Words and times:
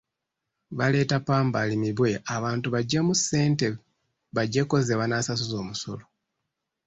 Baleeta 0.77 1.17
ppamba 1.21 1.57
alimibwe 1.61 2.09
abantu 2.35 2.67
baggyemu 2.73 3.13
ssente 3.19 3.67
baggyeko 4.35 4.75
ze 4.85 4.99
banaasasuza 4.99 5.55
omusolo. 5.63 6.05